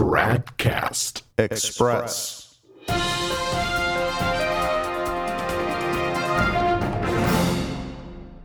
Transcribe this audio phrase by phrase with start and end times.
[0.00, 2.58] Tradcast Express.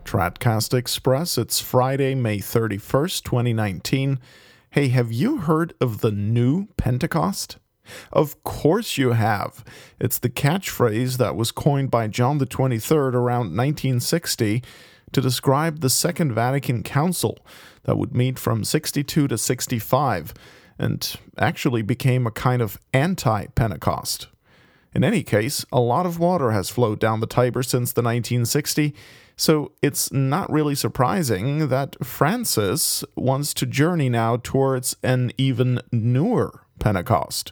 [0.03, 1.37] Tradcast Express.
[1.37, 4.19] It's Friday, May 31st, 2019.
[4.71, 7.55] Hey, have you heard of the new Pentecost?
[8.11, 9.63] Of course you have.
[9.97, 14.61] It's the catchphrase that was coined by John the 23rd around 1960
[15.13, 17.37] to describe the Second Vatican Council
[17.83, 20.33] that would meet from 62 to 65
[20.77, 24.27] and actually became a kind of anti Pentecost.
[24.93, 28.93] In any case, a lot of water has flowed down the Tiber since the 1960s,
[29.35, 36.61] so it's not really surprising that Francis wants to journey now towards an even newer
[36.79, 37.51] Pentecost.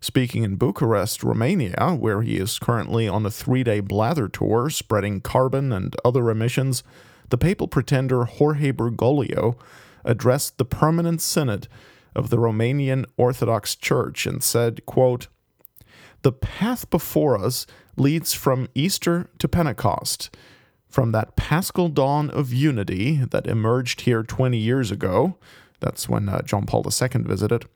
[0.00, 5.22] Speaking in Bucharest, Romania, where he is currently on a three day blather tour spreading
[5.22, 6.82] carbon and other emissions,
[7.30, 9.56] the papal pretender Jorge Bergoglio
[10.04, 11.68] addressed the Permanent Synod
[12.14, 15.28] of the Romanian Orthodox Church and said, quote,
[16.22, 20.34] The path before us leads from Easter to Pentecost,
[20.88, 25.36] from that paschal dawn of unity that emerged here 20 years ago.
[25.80, 27.66] That's when uh, John Paul II visited.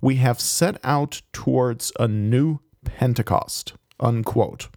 [0.00, 3.74] We have set out towards a new Pentecost.
[3.98, 4.68] Unquote.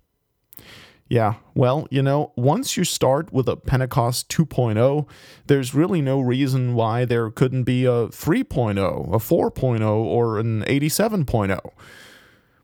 [1.09, 5.07] Yeah, well, you know, once you start with a Pentecost 2.0,
[5.47, 11.59] there's really no reason why there couldn't be a 3.0, a 4.0, or an 87.0.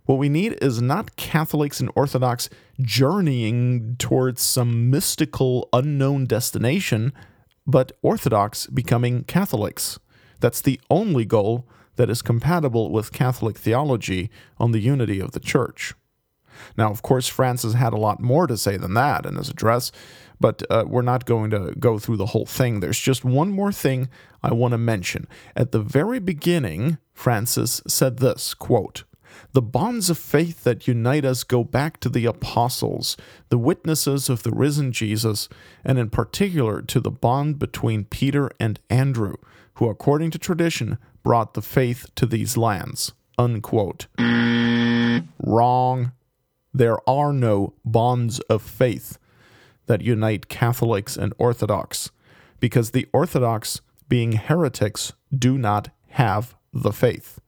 [0.06, 2.50] What we need is not Catholics and Orthodox
[2.82, 7.14] journeying towards some mystical unknown destination,
[7.68, 10.00] but Orthodox becoming Catholics.
[10.40, 15.40] That's the only goal that is compatible with Catholic theology on the unity of the
[15.40, 15.94] Church.
[16.78, 19.92] Now, of course, Francis had a lot more to say than that in his address,
[20.40, 22.80] but uh, we're not going to go through the whole thing.
[22.80, 24.10] There's just one more thing
[24.42, 25.28] I want to mention.
[25.56, 29.04] At the very beginning, Francis said this quote,
[29.54, 33.18] the bonds of faith that unite us go back to the apostles,
[33.50, 35.50] the witnesses of the risen Jesus,
[35.84, 39.36] and in particular to the bond between Peter and Andrew,
[39.76, 43.14] who, according to tradition, brought the faith to these lands.
[43.38, 44.08] Unquote.
[45.40, 46.12] Wrong.
[46.80, 49.18] There are no bonds of faith
[49.88, 52.10] that unite Catholics and Orthodox,
[52.62, 57.42] because the Orthodox, being heretics, do not have the faith.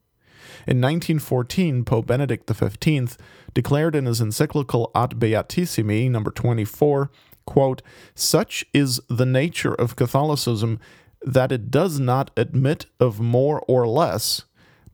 [0.67, 3.17] In 1914, Pope Benedict XV
[3.53, 7.09] declared in his encyclical Ad Beatissimi, number 24,
[7.45, 7.81] quote,
[8.13, 10.77] Such is the nature of Catholicism
[11.21, 14.43] that it does not admit of more or less,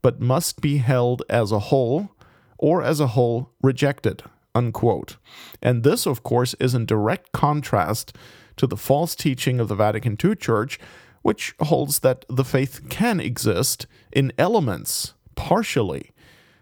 [0.00, 2.10] but must be held as a whole,
[2.58, 4.22] or as a whole rejected.
[4.54, 5.16] Unquote.
[5.62, 8.16] And this, of course, is in direct contrast
[8.56, 10.80] to the false teaching of the Vatican II Church,
[11.22, 16.10] which holds that the faith can exist in elements, partially.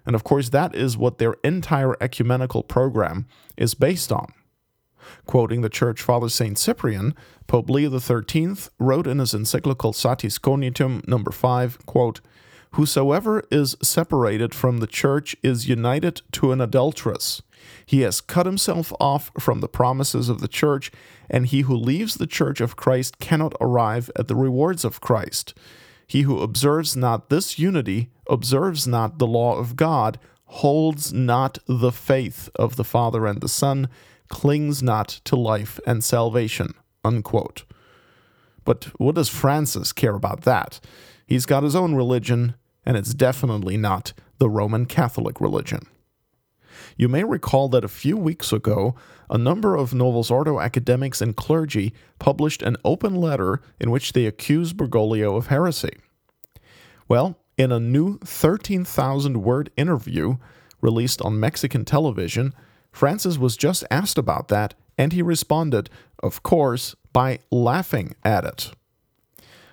[0.05, 4.33] And of course, that is what their entire ecumenical program is based on.
[5.25, 6.59] Quoting the Church Father St.
[6.59, 7.15] Cyprian,
[7.47, 12.21] Pope Leo XIII wrote in his encyclical Satis Cognitum number 5, quote,
[12.77, 17.41] Whosoever is separated from the Church is united to an adulteress.
[17.87, 20.93] He has cut himself off from the promises of the Church,
[21.31, 25.55] and he who leaves the Church of Christ cannot arrive at the rewards of Christ.
[26.07, 31.93] He who observes not this unity observes not the law of God, holds not the
[31.93, 33.89] faith of the Father and the Son,
[34.29, 36.75] clings not to life and salvation.
[37.03, 37.65] Unquote.
[38.67, 40.79] But what does Francis care about that?
[41.27, 42.55] He's got his own religion,
[42.87, 45.87] and it's definitely not the Roman Catholic religion.
[46.97, 48.95] You may recall that a few weeks ago,
[49.29, 54.27] a number of Novus Ordo academics and clergy published an open letter in which they
[54.27, 55.97] accused Bergoglio of heresy.
[57.09, 60.37] Well, in a new 13,000 word interview
[60.81, 62.55] released on Mexican television,
[62.93, 65.91] Francis was just asked about that, and he responded,
[66.23, 68.73] of course, by laughing at it.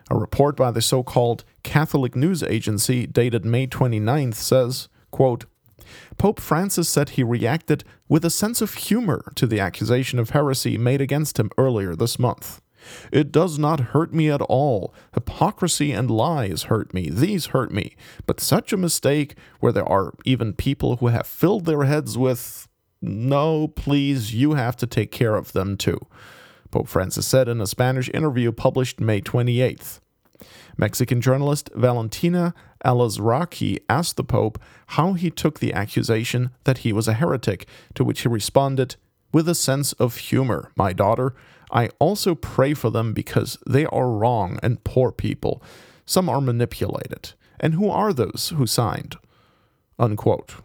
[0.10, 5.46] A report by the so called Catholic News Agency dated May 29th says, quote,
[6.18, 10.78] Pope Francis said he reacted with a sense of humor to the accusation of heresy
[10.78, 12.62] made against him earlier this month.
[13.12, 14.94] It does not hurt me at all.
[15.14, 17.10] Hypocrisy and lies hurt me.
[17.10, 17.96] These hurt me.
[18.26, 22.68] But such a mistake, where there are even people who have filled their heads with,
[23.02, 26.00] no, please, you have to take care of them too.
[26.74, 30.00] Pope Francis said in a Spanish interview published May 28th.
[30.76, 37.08] Mexican journalist Valentina Alazraki asked the Pope how he took the accusation that he was
[37.08, 38.96] a heretic, to which he responded,
[39.32, 41.36] with a sense of humor, my daughter.
[41.72, 45.62] I also pray for them because they are wrong and poor people.
[46.08, 47.34] Some are manipulated.
[47.60, 49.18] And who are those who signed?
[50.00, 50.56] Unquote.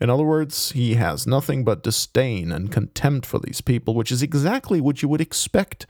[0.00, 4.22] In other words, he has nothing but disdain and contempt for these people, which is
[4.22, 5.86] exactly what you would expect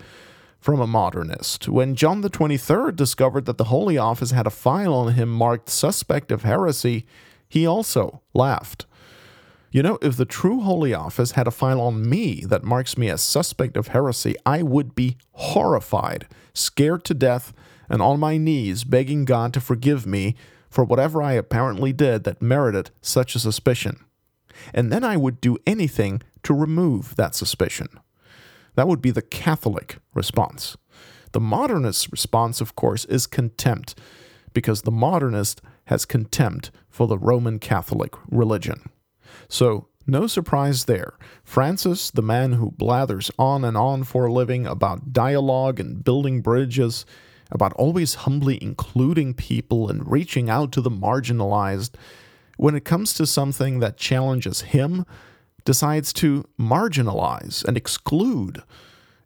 [0.59, 1.69] from a modernist.
[1.69, 5.69] When John the 23rd discovered that the Holy Office had a file on him marked
[5.69, 7.07] suspect of heresy,
[7.49, 8.87] he also laughed.
[9.71, 13.11] You know, if the true Holy Office had a file on me that marks me
[13.11, 17.53] as suspect of heresy, I would be horrified, scared to death,
[17.91, 20.35] and on my knees begging God to forgive me
[20.69, 24.05] for whatever I apparently did that merited such a suspicion.
[24.75, 27.89] And then I would do anything to remove that suspicion.
[28.75, 30.77] That would be the Catholic response.
[31.33, 33.99] The modernist response, of course, is contempt,
[34.53, 38.89] because the modernist has contempt for the Roman Catholic religion.
[39.49, 41.19] So, no surprise there.
[41.45, 46.41] Francis, the man who blathers on and on for a living about dialogue and building
[46.41, 47.05] bridges,
[47.51, 51.91] about always humbly including people and reaching out to the marginalized,
[52.57, 55.07] when it comes to something that challenges him,
[55.65, 58.63] decides to marginalize and exclude,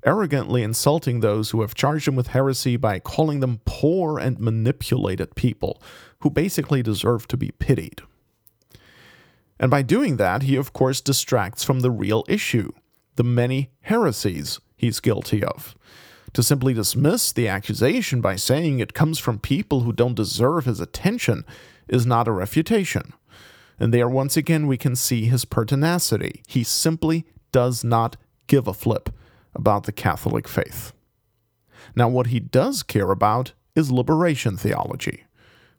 [0.05, 5.35] arrogantly insulting those who have charged him with heresy by calling them poor and manipulated
[5.35, 5.81] people
[6.21, 8.03] who basically deserve to be pitied.
[9.59, 12.73] And by doing that, he of course distracts from the real issue
[13.17, 15.77] the many heresies he's guilty of.
[16.35, 20.81] To simply dismiss the accusation by saying it comes from people who don't deserve his
[20.81, 21.45] attention
[21.89, 23.13] is not a refutation.
[23.79, 26.43] And there, once again, we can see his pertinacity.
[26.47, 29.11] He simply does not give a flip
[29.55, 30.93] about the Catholic faith.
[31.95, 35.25] Now, what he does care about is liberation theology,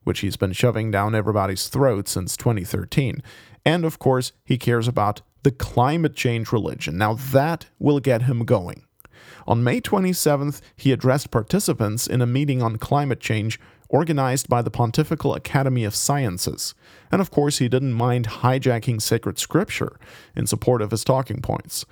[0.04, 3.24] which he's been shoving down everybody's throat since 2013.
[3.66, 6.98] And of course, he cares about the climate change religion.
[6.98, 8.84] Now, that will get him going.
[9.48, 13.60] On May 27th, he addressed participants in a meeting on climate change
[13.90, 16.74] organized by the Pontifical Academy of Sciences.
[17.12, 20.00] And of course, he didn't mind hijacking sacred scripture
[20.36, 21.86] in support of his talking points.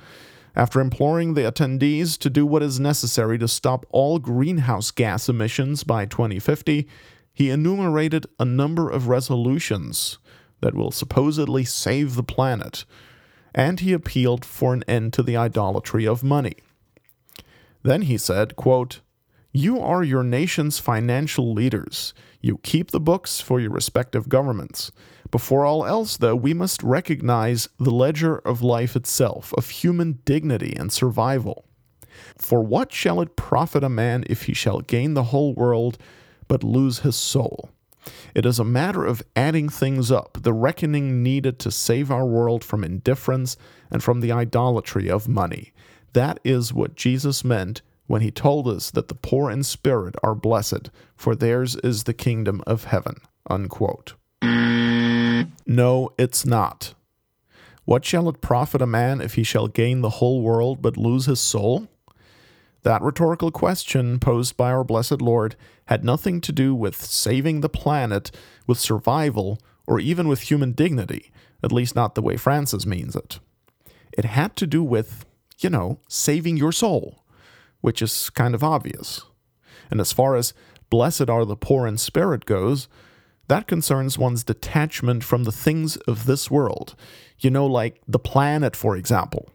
[0.56, 5.84] After imploring the attendees to do what is necessary to stop all greenhouse gas emissions
[5.84, 6.88] by 2050,
[7.34, 10.18] he enumerated a number of resolutions
[10.60, 12.86] that will supposedly save the planet,
[13.54, 16.56] and he appealed for an end to the idolatry of money.
[17.84, 19.02] Then he said, quote,
[19.52, 22.14] You are your nation's financial leaders.
[22.42, 24.92] You keep the books for your respective governments.
[25.30, 30.76] Before all else, though, we must recognize the ledger of life itself, of human dignity
[30.76, 31.66] and survival.
[32.38, 35.98] For what shall it profit a man if he shall gain the whole world
[36.48, 37.70] but lose his soul?
[38.34, 42.64] It is a matter of adding things up, the reckoning needed to save our world
[42.64, 43.58] from indifference
[43.92, 45.72] and from the idolatry of money.
[46.14, 50.36] That is what Jesus meant when he told us that the poor in spirit are
[50.36, 53.16] blessed, for theirs is the kingdom of heaven.
[53.50, 54.16] Unquote.
[54.44, 56.94] No, it's not.
[57.86, 61.26] What shall it profit a man if he shall gain the whole world but lose
[61.26, 61.88] his soul?
[62.84, 65.56] That rhetorical question posed by our blessed Lord
[65.86, 68.32] had nothing to do with saving the planet,
[68.68, 71.32] with survival, or even with human dignity,
[71.64, 73.40] at least not the way Francis means it.
[74.12, 75.26] It had to do with,
[75.64, 77.24] you know, saving your soul,
[77.82, 79.24] which is kind of obvious.
[79.90, 80.54] And as far as
[80.90, 82.88] blessed are the poor in spirit goes,
[83.48, 86.96] that concerns one's detachment from the things of this world.
[87.40, 89.50] You know, like the planet, for example.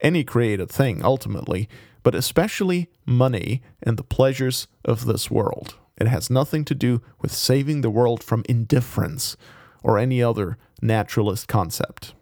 [0.00, 1.68] Any created thing, ultimately,
[2.02, 5.76] but especially money and the pleasures of this world.
[5.96, 9.36] It has nothing to do with saving the world from indifference
[9.82, 12.14] or any other naturalist concept.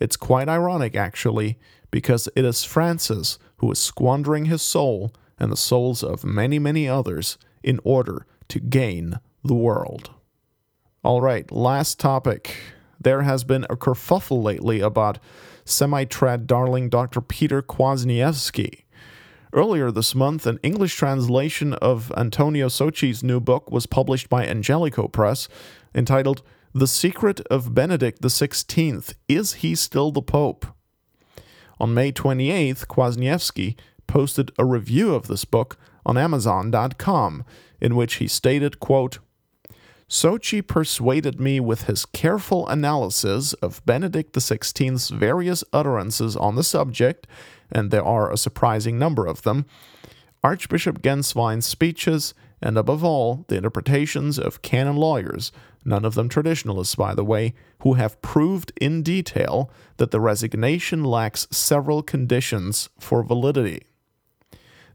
[0.00, 1.58] It's quite ironic, actually,
[1.90, 6.88] because it is Francis who is squandering his soul and the souls of many, many
[6.88, 10.10] others in order to gain the world.
[11.04, 12.56] All right, last topic.
[13.00, 15.18] There has been a kerfuffle lately about
[15.64, 17.20] semi trad darling Dr.
[17.20, 18.84] Peter Kwasniewski.
[19.52, 25.08] Earlier this month, an English translation of Antonio Socci's new book was published by Angelico
[25.08, 25.48] Press
[25.94, 26.42] entitled
[26.74, 30.66] The Secret of Benedict XVI Is He Still the Pope?
[31.80, 37.44] On May 28th, Kwasniewski posted a review of this book on Amazon.com
[37.80, 39.18] in which he stated, quote,
[40.10, 47.26] Socci persuaded me with his careful analysis of Benedict XVI's various utterances on the subject
[47.72, 49.64] and there are a surprising number of them,
[50.44, 55.52] Archbishop Gänswein's speeches, and above all, the interpretations of canon lawyers,
[55.88, 61.02] none of them traditionalists, by the way, who have proved in detail that the resignation
[61.02, 63.84] lacks several conditions for validity.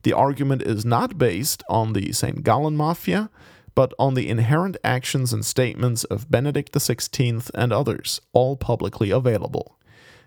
[0.04, 2.44] The argument is not based on the St.
[2.44, 3.30] Gallen Mafia,
[3.76, 9.78] but on the inherent actions and statements of Benedict XVI and others, all publicly available.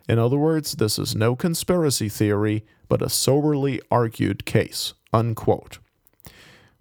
[0.09, 4.95] In other words, this is no conspiracy theory, but a soberly argued case.
[5.13, 5.79] Unquote.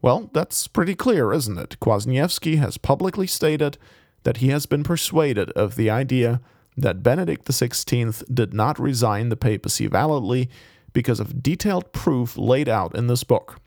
[0.05, 1.77] Well, that's pretty clear, isn't it?
[1.81, 3.79] Kwasniewski has publicly stated
[4.21, 6.41] that he has been persuaded of the idea
[6.77, 10.47] that Benedict XVI did not resign the papacy validly
[10.93, 13.59] because of detailed proof laid out in this book.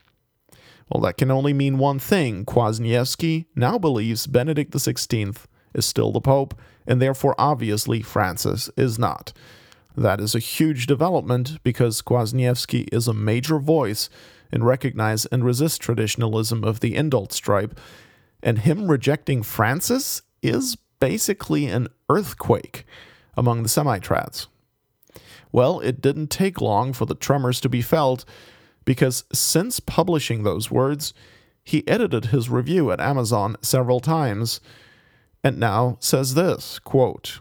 [0.89, 2.45] Well, that can only mean one thing.
[2.45, 5.37] Kwasniewski now believes Benedict XVI
[5.75, 6.55] is still the Pope,
[6.87, 9.33] and therefore, obviously, Francis is not.
[9.97, 14.09] That is a huge development because Kwasniewski is a major voice
[14.53, 17.79] in recognize and resist traditionalism of the indult stripe,
[18.43, 22.85] and him rejecting Francis is basically an earthquake
[23.37, 24.49] among the semi-trads.
[25.53, 28.25] Well, it didn't take long for the tremors to be felt
[28.85, 31.15] because since publishing those words,
[31.63, 34.61] he edited his review at Amazon several times
[35.45, 37.41] and now says this quote,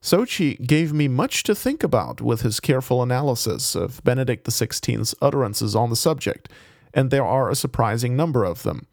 [0.00, 5.74] Socci gave me much to think about with his careful analysis of Benedict XVI's utterances
[5.74, 6.48] on the subject,
[6.94, 8.86] and there are a surprising number of them.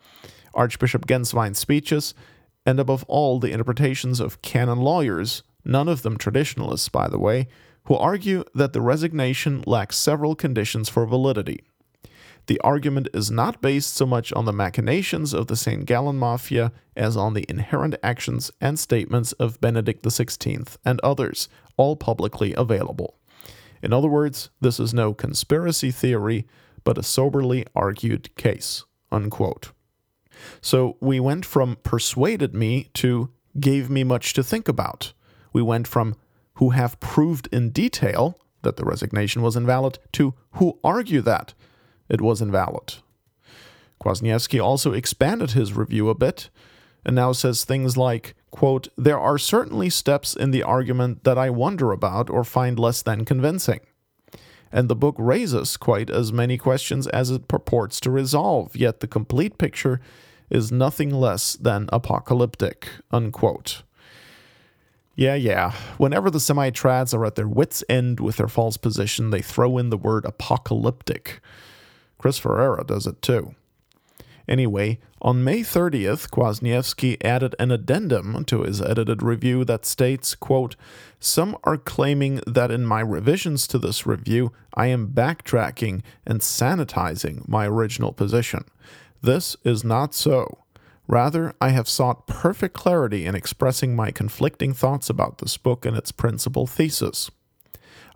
[0.54, 2.14] Archbishop Gänswein's speeches,
[2.66, 7.48] and above all, the interpretations of canon lawyers, none of them traditionalists, by the way,
[7.84, 11.64] who argue that the resignation lacks several conditions for validity.
[12.48, 15.86] The argument is not based so much on the machinations of the St.
[15.86, 21.96] Gallen Mafia as on the inherent actions and statements of Benedict XVI and others, all
[21.96, 23.18] publicly available.
[23.82, 26.46] In other words, this is no conspiracy theory,
[26.84, 28.84] but a soberly argued case.
[29.12, 29.72] Unquote.
[30.62, 35.14] So we went from persuaded me to gave me much to think about.
[35.54, 36.16] We went from
[36.56, 41.54] who have proved in detail that the resignation was invalid to who argue that
[42.10, 42.96] it was invalid.
[44.02, 46.50] Kwasniewski also expanded his review a bit
[47.06, 51.50] and now says things like, quote, There are certainly steps in the argument that I
[51.50, 53.82] wonder about or find less than convincing.
[54.72, 59.08] And the book raises quite as many questions as it purports to resolve, yet the
[59.08, 60.02] complete picture
[60.50, 63.84] is nothing less than apocalyptic, unquote.
[65.16, 65.72] Yeah, yeah.
[65.98, 69.78] Whenever the semi trads are at their wits' end with their false position, they throw
[69.78, 71.40] in the word apocalyptic.
[72.18, 73.56] Chris Ferrara does it too.
[74.48, 80.76] Anyway, on May 30th, Kwasniewski added an addendum to his edited review that states, quote,
[81.20, 87.48] Some are claiming that in my revisions to this review, I am backtracking and sanitizing
[87.48, 88.66] my original position.
[89.22, 90.60] This is not so.
[91.08, 95.96] Rather, I have sought perfect clarity in expressing my conflicting thoughts about this book and
[95.98, 97.32] its principal thesis.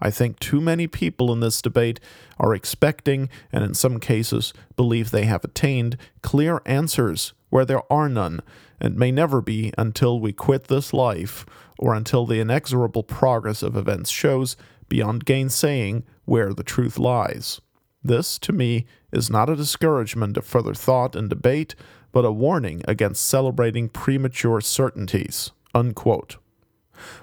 [0.02, 2.00] I think too many people in this debate
[2.40, 8.08] are expecting, and in some cases believe they have attained, clear answers where there are
[8.08, 8.42] none,
[8.80, 11.46] and may never be until we quit this life,
[11.78, 14.56] or until the inexorable progress of events shows,
[14.88, 17.60] beyond gainsaying, where the truth lies.
[18.04, 21.76] This, to me, is not a discouragement of further thought and debate,
[22.12, 25.52] but a warning against celebrating premature certainties.
[25.76, 26.38] Unquote.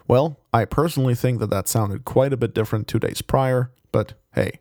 [0.08, 4.14] Well, I personally think that that sounded quite a bit different two days prior, but
[4.34, 4.60] hey,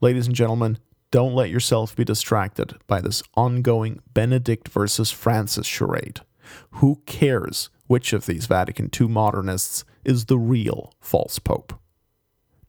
[0.00, 0.78] ladies and gentlemen,
[1.10, 6.20] don't let yourself be distracted by this ongoing Benedict versus Francis charade.
[6.72, 11.74] Who cares which of these Vatican II modernists is the real false pope?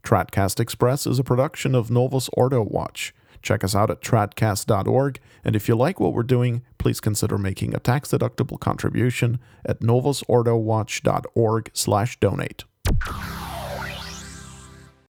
[0.04, 3.14] Tradcast Express is a production of Novus Ordo Watch.
[3.42, 7.76] Check us out at tradcast.org, and if you like what we're doing, please consider making
[7.76, 12.64] a tax-deductible contribution at novusordowatch.org/donate.